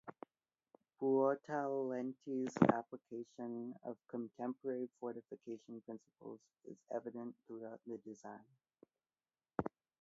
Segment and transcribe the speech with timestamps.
[0.99, 8.41] Buontalenti's application of contemporary fortification principles is evident throughout the design.